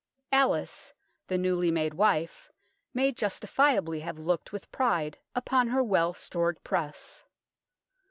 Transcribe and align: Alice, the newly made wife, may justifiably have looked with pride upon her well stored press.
Alice, 0.31 0.91
the 1.27 1.37
newly 1.37 1.69
made 1.69 1.93
wife, 1.93 2.51
may 2.91 3.11
justifiably 3.11 3.99
have 3.99 4.17
looked 4.17 4.51
with 4.51 4.71
pride 4.71 5.19
upon 5.35 5.67
her 5.67 5.83
well 5.83 6.11
stored 6.11 6.59
press. 6.63 7.23